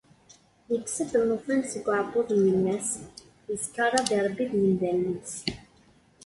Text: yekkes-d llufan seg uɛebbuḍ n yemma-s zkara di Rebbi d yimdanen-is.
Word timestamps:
yekkes-d 0.69 1.11
llufan 1.29 1.61
seg 1.71 1.83
uɛebbuḍ 1.89 2.29
n 2.39 2.41
yemma-s 2.45 2.89
zkara 3.63 3.99
di 4.07 4.17
Rebbi 4.25 4.45
d 4.51 4.53
yimdanen-is. 4.61 5.35